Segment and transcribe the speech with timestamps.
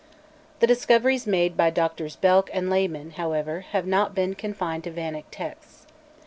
[0.61, 2.15] The discoveries made by Drs.
[2.15, 5.85] Belck and Lehmann, however, have not been confined to Vannic texts.